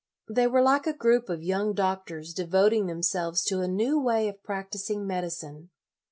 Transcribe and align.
They 0.27 0.47
were 0.47 0.63
like 0.63 0.87
a 0.87 0.93
group 0.93 1.25
LOYOLA 1.29 1.35
65 1.35 1.37
of 1.37 1.43
young 1.43 1.73
doctors 1.75 2.33
devoting 2.33 2.87
themselves 2.87 3.43
to 3.43 3.61
a 3.61 3.67
new 3.67 3.99
way 3.99 4.27
of 4.27 4.41
practising 4.41 5.05
medicine. 5.05 5.69